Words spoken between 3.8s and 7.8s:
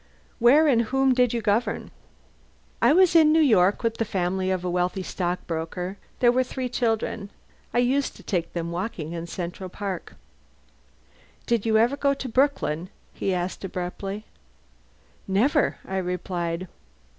with the family of a wealthy stockbroker. There were three children. I